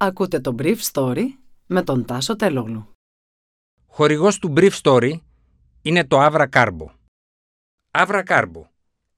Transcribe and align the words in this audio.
Ακούτε 0.00 0.40
το 0.40 0.54
Brief 0.58 0.76
Story 0.92 1.24
με 1.66 1.82
τον 1.82 2.04
Τάσο 2.04 2.36
Τελόγλου. 2.36 2.88
Χορηγός 3.86 4.38
του 4.38 4.52
Brief 4.56 4.70
Story 4.82 5.12
είναι 5.82 6.04
το 6.04 6.26
Avra 6.26 6.46
Carbo. 6.52 6.86
Avra 7.90 8.22
Carbo, 8.26 8.62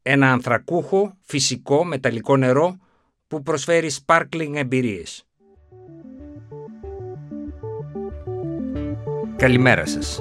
ένα 0.02 0.32
ανθρακούχο, 0.32 1.16
φυσικό, 1.20 1.84
μεταλλικό 1.84 2.36
νερό 2.36 2.76
που 3.26 3.42
προσφέρει 3.42 3.90
sparkling 4.04 4.52
εμπειρίες. 4.54 5.24
Καλημέρα 9.36 9.86
σας. 9.86 10.20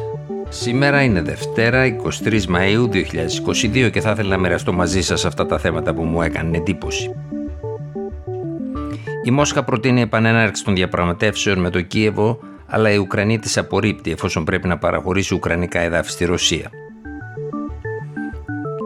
Σήμερα 0.49 1.03
είναι 1.03 1.21
Δευτέρα, 1.21 1.85
23 1.85 2.45
Μαΐου 2.47 2.89
2022 2.89 3.89
και 3.91 4.01
θα 4.01 4.11
ήθελα 4.11 4.29
να 4.29 4.37
μοιραστώ 4.37 4.73
μαζί 4.73 5.01
σας 5.01 5.25
αυτά 5.25 5.45
τα 5.45 5.59
θέματα 5.59 5.93
που 5.93 6.03
μου 6.03 6.21
έκανε 6.21 6.57
εντύπωση. 6.57 7.18
Η 9.29 9.31
Μόσχα 9.31 9.63
προτείνει 9.63 10.01
επανέναρξη 10.01 10.63
των 10.63 10.75
διαπραγματεύσεων 10.75 11.59
με 11.59 11.69
το 11.69 11.81
Κίεβο, 11.81 12.39
αλλά 12.67 12.91
η 12.91 12.97
Ουκρανία 12.97 13.39
τη 13.39 13.53
απορρίπτει 13.55 14.11
εφόσον 14.11 14.43
πρέπει 14.43 14.67
να 14.67 14.77
παραχωρήσει 14.77 15.33
ουκρανικά 15.33 15.79
εδάφη 15.79 16.11
στη 16.11 16.25
Ρωσία. 16.25 16.69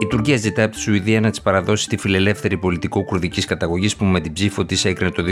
Η 0.02 0.06
Τουρκία 0.06 0.36
ζητά 0.36 0.62
από 0.62 0.74
τη 0.74 0.80
Σουηδία 0.80 1.20
να 1.20 1.30
της 1.30 1.40
παραδώσει 1.40 1.88
τη 1.88 1.96
φιλελεύθερη 1.96 2.56
πολιτικό 2.56 3.04
κουρδικής 3.04 3.44
καταγωγής 3.44 3.96
που 3.96 4.04
με 4.04 4.20
την 4.20 4.32
ψήφο 4.32 4.64
της 4.64 4.84
έκρινε 4.84 5.10
το 5.10 5.22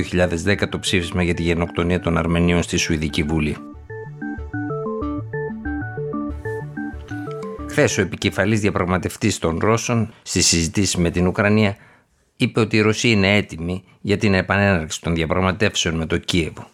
2010 0.46 0.68
το 0.68 0.78
ψήφισμα 0.78 1.22
για 1.22 1.34
τη 1.34 1.42
γενοκτονία 1.42 2.00
των 2.00 2.18
Αρμενίων 2.18 2.62
στη 2.62 2.76
Σουηδική 2.76 3.22
Βουλή. 3.22 3.56
Χθες 7.68 7.98
ο 7.98 8.00
επικεφαλής 8.00 8.60
διαπραγματευτής 8.60 9.38
των 9.38 9.58
Ρώσων 9.60 10.12
στη 10.22 10.42
συζητήση 10.42 11.00
με 11.00 11.10
την 11.10 11.26
Ουκρανία 11.26 11.76
είπε 12.42 12.60
ότι 12.60 12.76
η 12.76 12.80
Ρωσία 12.80 13.10
είναι 13.10 13.36
έτοιμη 13.36 13.84
για 14.00 14.16
την 14.16 14.34
επανέναρξη 14.34 15.00
των 15.00 15.14
διαπραγματεύσεων 15.14 15.94
με 15.94 16.06
το 16.06 16.18
Κίεβο. 16.18 16.66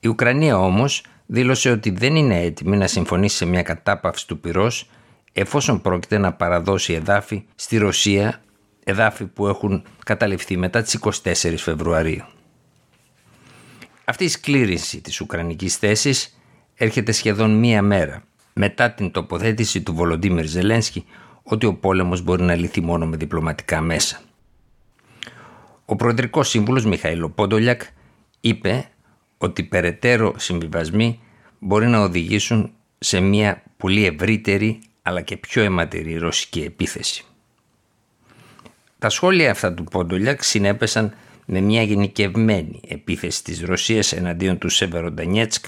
Η 0.00 0.08
Ουκρανία 0.08 0.58
όμως 0.58 1.04
δήλωσε 1.26 1.70
ότι 1.70 1.90
δεν 1.90 2.16
είναι 2.16 2.40
έτοιμη 2.40 2.76
να 2.76 2.86
συμφωνήσει 2.86 3.36
σε 3.36 3.44
μια 3.44 3.62
κατάπαυση 3.62 4.26
του 4.26 4.40
πυρός 4.40 4.90
εφόσον 5.32 5.80
πρόκειται 5.80 6.18
να 6.18 6.32
παραδώσει 6.32 6.92
εδάφη 6.92 7.44
στη 7.54 7.76
Ρωσία, 7.76 8.42
εδάφη 8.84 9.24
που 9.24 9.46
έχουν 9.46 9.84
καταληφθεί 10.04 10.56
μετά 10.56 10.82
τις 10.82 10.98
24 11.22 11.54
Φεβρουαρίου. 11.56 12.24
Αυτή 14.04 14.24
η 14.24 14.28
σκλήρυνση 14.28 15.00
της 15.00 15.20
Ουκρανικής 15.20 15.76
θέσης 15.76 16.38
έρχεται 16.74 17.12
σχεδόν 17.12 17.58
μία 17.58 17.82
μέρα 17.82 18.22
μετά 18.52 18.90
την 18.90 19.10
τοποθέτηση 19.10 19.82
του 19.82 19.94
Βολοντίμιρ 19.94 20.46
Ζελένσκι 20.46 21.04
ότι 21.44 21.66
ο 21.66 21.74
πόλεμος 21.74 22.22
μπορεί 22.22 22.42
να 22.42 22.54
λυθεί 22.54 22.80
μόνο 22.80 23.06
με 23.06 23.16
διπλωματικά 23.16 23.80
μέσα. 23.80 24.20
Ο 25.84 25.96
Προεδρικός 25.96 26.48
Σύμβουλος 26.48 26.84
Μιχαήλο 26.84 27.28
Πόντολιακ 27.30 27.82
είπε 28.40 28.88
ότι 29.38 29.62
περαιτέρω 29.62 30.34
συμβιβασμοί 30.36 31.20
μπορεί 31.58 31.86
να 31.86 32.00
οδηγήσουν 32.00 32.72
σε 32.98 33.20
μια 33.20 33.62
πολύ 33.76 34.04
ευρύτερη 34.04 34.80
αλλά 35.02 35.20
και 35.20 35.36
πιο 35.36 35.62
αιματηρή 35.62 36.16
ρωσική 36.16 36.60
επίθεση. 36.60 37.24
Τα 38.98 39.08
σχόλια 39.08 39.50
αυτά 39.50 39.74
του 39.74 39.84
Πόντολιακ 39.84 40.42
συνέπεσαν 40.42 41.14
με 41.46 41.60
μια 41.60 41.82
γενικευμένη 41.82 42.80
επίθεση 42.88 43.44
της 43.44 43.60
Ρωσίας 43.60 44.12
εναντίον 44.12 44.58
του 44.58 44.68
Σεβεροντανιέτσκ 44.68 45.64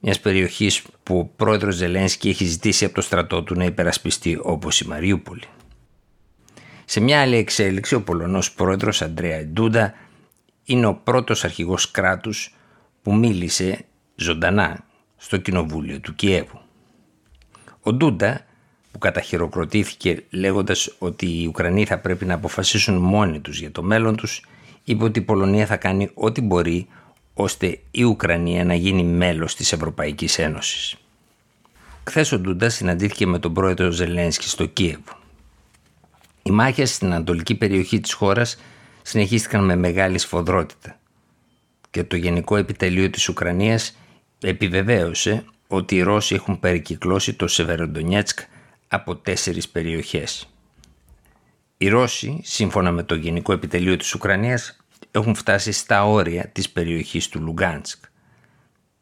μιας 0.00 0.20
περιοχής 0.20 0.82
που 1.02 1.18
ο 1.18 1.24
πρόεδρος 1.24 1.74
Ζελένσκι 1.74 2.28
έχει 2.28 2.44
ζητήσει 2.44 2.84
από 2.84 2.94
το 2.94 3.00
στρατό 3.00 3.42
του 3.42 3.54
να 3.54 3.64
υπερασπιστεί 3.64 4.38
όπως 4.42 4.80
η 4.80 4.86
Μαριούπολη. 4.86 5.42
Σε 6.84 7.00
μια 7.00 7.20
άλλη 7.20 7.36
εξέλιξη, 7.36 7.94
ο 7.94 8.02
Πολωνός 8.02 8.52
πρόεδρος 8.52 9.02
Αντρέα 9.02 9.44
Ντούντα 9.44 9.94
είναι 10.64 10.86
ο 10.86 10.94
πρώτος 10.94 11.44
αρχηγός 11.44 11.90
κράτους 11.90 12.54
που 13.02 13.14
μίλησε 13.14 13.84
ζωντανά 14.16 14.84
στο 15.16 15.36
κοινοβούλιο 15.36 16.00
του 16.00 16.14
Κιέβου. 16.14 16.60
Ο 17.82 17.92
Ντούντα, 17.92 18.46
που 18.92 18.98
καταχειροκροτήθηκε 18.98 20.24
λέγοντας 20.30 20.94
ότι 20.98 21.26
οι 21.26 21.46
Ουκρανοί 21.46 21.84
θα 21.84 21.98
πρέπει 21.98 22.24
να 22.24 22.34
αποφασίσουν 22.34 22.96
μόνοι 22.96 23.40
τους 23.40 23.60
για 23.60 23.72
το 23.72 23.82
μέλλον 23.82 24.16
τους, 24.16 24.44
είπε 24.84 25.04
ότι 25.04 25.18
η 25.18 25.22
Πολωνία 25.22 25.66
θα 25.66 25.76
κάνει 25.76 26.10
ό,τι 26.14 26.40
μπορεί 26.40 26.88
ώστε 27.40 27.78
η 27.90 28.02
Ουκρανία 28.02 28.64
να 28.64 28.74
γίνει 28.74 29.02
μέλος 29.02 29.54
της 29.54 29.72
Ευρωπαϊκής 29.72 30.38
Ένωσης. 30.38 30.96
Χθες 32.04 32.32
ο 32.32 32.38
Ντούντας 32.38 32.74
συναντήθηκε 32.74 33.26
με 33.26 33.38
τον 33.38 33.54
πρόεδρο 33.54 33.90
Ζελένσκι 33.90 34.48
στο 34.48 34.66
Κίεβο. 34.66 35.18
Οι 36.42 36.50
μάχες 36.50 36.94
στην 36.94 37.12
ανατολική 37.12 37.54
περιοχή 37.54 38.00
της 38.00 38.12
χώρας 38.12 38.58
συνεχίστηκαν 39.02 39.64
με 39.64 39.76
μεγάλη 39.76 40.18
σφοδρότητα 40.18 40.98
και 41.90 42.04
το 42.04 42.16
Γενικό 42.16 42.56
Επιτελείο 42.56 43.10
της 43.10 43.28
Ουκρανίας 43.28 43.96
επιβεβαίωσε 44.40 45.44
ότι 45.68 45.96
οι 45.96 46.02
Ρώσοι 46.02 46.34
έχουν 46.34 46.60
περικυκλώσει 46.60 47.34
το 47.34 47.46
Σεβεροντονιέτσκ 47.46 48.38
από 48.88 49.16
τέσσερις 49.16 49.68
περιοχές. 49.68 50.48
Οι 51.76 51.88
Ρώσοι, 51.88 52.40
σύμφωνα 52.42 52.92
με 52.92 53.02
το 53.02 53.14
Γενικό 53.14 53.52
Επιτελείο 53.52 53.96
της 53.96 54.14
Ουκρανίας, 54.14 54.76
έχουν 55.18 55.34
φτάσει 55.34 55.72
στα 55.72 56.04
όρια 56.04 56.48
της 56.48 56.70
περιοχής 56.70 57.28
του 57.28 57.40
Λουγκάνσκ. 57.40 58.04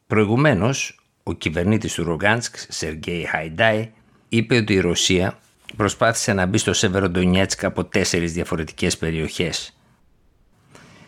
Προηγουμένως, 0.06 1.00
ο 1.22 1.32
κυβερνήτης 1.32 1.94
του 1.94 2.04
Λουγκάνσκ, 2.04 2.56
Σεργέη 2.68 3.24
Χαϊντάι, 3.24 3.90
είπε 4.28 4.56
ότι 4.56 4.72
η 4.72 4.80
Ρωσία 4.80 5.38
προσπάθησε 5.76 6.32
να 6.32 6.46
μπει 6.46 6.58
στο 6.58 6.72
Σεβεροντονιέτσκ 6.72 7.64
από 7.64 7.84
τέσσερις 7.84 8.32
διαφορετικές 8.32 8.98
περιοχές. 8.98 9.78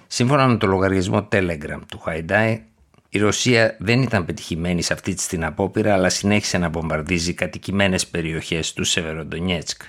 Σύμφωνα 0.06 0.46
με 0.46 0.56
το 0.56 0.66
λογαριασμό 0.66 1.28
Telegram 1.32 1.80
του 1.88 1.98
Χαϊντάι, 1.98 2.62
η 3.08 3.18
Ρωσία 3.18 3.76
δεν 3.78 4.02
ήταν 4.02 4.24
πετυχημένη 4.24 4.82
σε 4.82 4.92
αυτή 4.92 5.14
την 5.14 5.44
απόπειρα, 5.44 5.92
αλλά 5.92 6.08
συνέχισε 6.08 6.58
να 6.58 6.70
βομβαρδίζει 6.70 7.34
κατοικημένες 7.34 8.06
περιοχές 8.06 8.72
του 8.72 8.84
Σεβεροντονιέτσκ. 8.84 9.82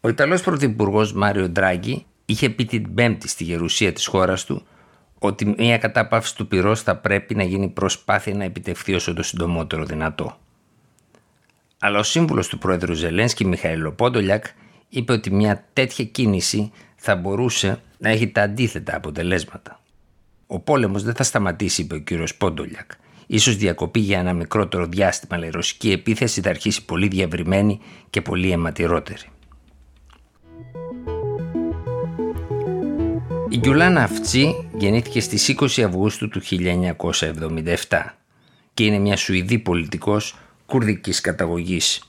Ο 0.00 0.08
Ιταλός 0.08 0.42
Πρωθυπουργός 0.42 1.12
Μάριο 1.12 1.48
Ντράγκη 1.48 2.06
είχε 2.24 2.50
πει 2.50 2.64
την 2.64 2.94
Πέμπτη 2.94 3.28
στη 3.28 3.44
γερουσία 3.44 3.92
της 3.92 4.06
χώρας 4.06 4.44
του 4.44 4.66
ότι 5.18 5.54
μια 5.58 5.78
κατάπαυση 5.78 6.36
του 6.36 6.48
πυρός 6.48 6.82
θα 6.82 6.96
πρέπει 6.96 7.34
να 7.34 7.42
γίνει 7.42 7.68
προσπάθεια 7.68 8.34
να 8.34 8.44
επιτευχθεί 8.44 8.94
όσο 8.94 9.14
το 9.14 9.22
συντομότερο 9.22 9.84
δυνατό. 9.84 10.38
Αλλά 11.78 11.98
ο 11.98 12.02
σύμβουλος 12.02 12.48
του 12.48 12.58
πρόεδρου 12.58 12.92
Ζελένσκι, 12.92 13.44
Μιχαήλο 13.46 13.92
Πόντολιακ, 13.92 14.44
είπε 14.88 15.12
ότι 15.12 15.30
μια 15.30 15.64
τέτοια 15.72 16.04
κίνηση 16.04 16.72
θα 16.96 17.16
μπορούσε 17.16 17.80
να 17.98 18.08
έχει 18.08 18.28
τα 18.28 18.42
αντίθετα 18.42 18.96
αποτελέσματα. 18.96 19.80
Ο 20.46 20.60
πόλεμος 20.60 21.02
δεν 21.02 21.14
θα 21.14 21.22
σταματήσει, 21.22 21.82
είπε 21.82 21.94
ο 21.94 21.98
κύριος 21.98 22.34
Πόντολιακ. 22.34 22.90
Ίσως 23.26 23.56
διακοπεί 23.56 24.00
για 24.00 24.18
ένα 24.18 24.32
μικρότερο 24.32 24.86
διάστημα, 24.86 25.36
αλλά 25.36 25.46
η 25.46 25.50
ρωσική 25.50 25.90
επίθεση 25.90 26.40
θα 26.40 26.50
αρχίσει 26.50 26.84
πολύ 26.84 27.08
διαβριμένη 27.08 27.80
και 28.10 28.22
πολύ 28.22 28.50
αιματηρότερη. 28.50 29.24
Η 33.54 33.58
Γκιουλάνα 33.58 34.02
Αυτσί 34.02 34.68
γεννήθηκε 34.72 35.20
στις 35.20 35.54
20 35.58 35.82
Αυγούστου 35.82 36.28
του 36.28 36.40
1977 37.88 38.04
και 38.74 38.84
είναι 38.84 38.98
μια 38.98 39.16
Σουηδή 39.16 39.58
πολιτικός 39.58 40.38
κουρδικής 40.66 41.20
καταγωγής 41.20 42.08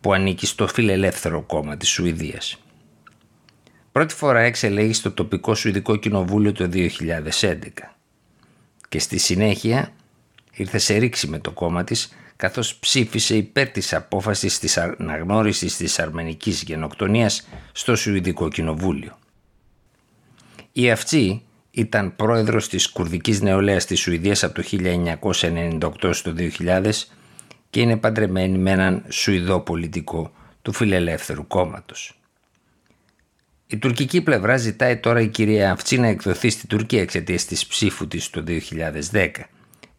που 0.00 0.12
ανήκει 0.12 0.46
στο 0.46 0.66
φιλελεύθερο 0.66 1.42
κόμμα 1.42 1.76
της 1.76 1.88
Σουηδίας. 1.88 2.58
Πρώτη 3.92 4.14
φορά 4.14 4.40
εξελέγει 4.40 4.92
στο 4.92 5.10
τοπικό 5.12 5.54
Σουηδικό 5.54 5.96
Κοινοβούλιο 5.96 6.52
το 6.52 6.68
2011 6.72 6.88
και 8.88 8.98
στη 8.98 9.18
συνέχεια 9.18 9.92
ήρθε 10.52 10.78
σε 10.78 10.96
ρήξη 10.96 11.26
με 11.26 11.38
το 11.38 11.50
κόμμα 11.50 11.84
της 11.84 12.12
καθώς 12.36 12.74
ψήφισε 12.74 13.36
υπέρ 13.36 13.68
της 13.68 13.94
απόφασης 13.94 14.58
της 14.58 14.78
αναγνώρισης 14.78 15.76
της 15.76 15.98
αρμενικής 15.98 16.62
γενοκτονίας 16.62 17.48
στο 17.72 17.96
Σουηδικό 17.96 18.48
Κοινοβούλιο. 18.48 19.16
Η 20.72 20.90
Αυτσή 20.90 21.42
ήταν 21.70 22.16
πρόεδρος 22.16 22.68
της 22.68 22.90
κουρδικής 22.90 23.40
νεολαίας 23.40 23.84
της 23.84 24.00
Σουηδίας 24.00 24.44
από 24.44 24.54
το 24.54 24.62
1998 26.00 26.10
στο 26.12 26.34
2000 26.58 26.90
και 27.70 27.80
είναι 27.80 27.96
παντρεμένη 27.96 28.58
με 28.58 28.70
έναν 28.70 29.04
Σουηδό 29.08 29.60
πολιτικό 29.60 30.32
του 30.62 30.72
Φιλελεύθερου 30.72 31.46
Κόμματος. 31.46 32.20
Η 33.66 33.78
τουρκική 33.78 34.22
πλευρά 34.22 34.56
ζητάει 34.56 34.96
τώρα 34.96 35.20
η 35.20 35.28
κυρία 35.28 35.70
Αυτσή 35.70 35.98
να 35.98 36.06
εκδοθεί 36.06 36.50
στη 36.50 36.66
Τουρκία 36.66 37.00
εξαιτίας 37.00 37.44
της 37.44 37.66
ψήφου 37.66 38.08
της 38.08 38.30
το 38.30 38.44
2010, 39.12 39.28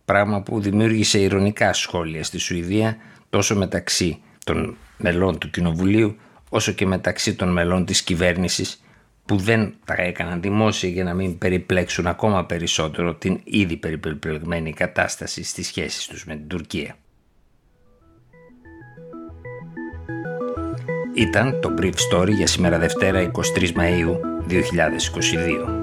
πράγμα 0.05 0.41
που 0.41 0.59
δημιούργησε 0.59 1.19
ηρωνικά 1.19 1.73
σχόλια 1.73 2.23
στη 2.23 2.37
Σουηδία 2.37 2.97
τόσο 3.29 3.55
μεταξύ 3.55 4.21
των 4.43 4.77
μελών 4.97 5.37
του 5.37 5.49
Κοινοβουλίου 5.49 6.15
όσο 6.49 6.71
και 6.71 6.85
μεταξύ 6.85 7.35
των 7.35 7.51
μελών 7.51 7.85
της 7.85 8.01
κυβέρνησης 8.01 8.82
που 9.25 9.37
δεν 9.37 9.73
τα 9.85 9.93
έκαναν 9.97 10.41
δημόσια 10.41 10.89
για 10.89 11.03
να 11.03 11.13
μην 11.13 11.37
περιπλέξουν 11.37 12.07
ακόμα 12.07 12.45
περισσότερο 12.45 13.15
την 13.15 13.39
ήδη 13.43 13.77
περιπλεγμένη 13.77 14.73
κατάσταση 14.73 15.43
στις 15.43 15.67
σχέσεις 15.67 16.07
τους 16.07 16.25
με 16.25 16.35
την 16.35 16.47
Τουρκία. 16.47 16.95
Ήταν 21.15 21.59
το 21.61 21.73
Brief 21.81 21.93
Story 22.11 22.31
για 22.31 22.47
σήμερα 22.47 22.77
Δευτέρα 22.79 23.31
23 23.31 23.71
Μαΐου 23.73 24.17
2022. 24.49 25.82